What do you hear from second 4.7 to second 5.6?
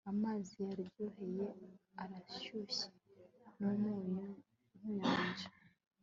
nkinyanja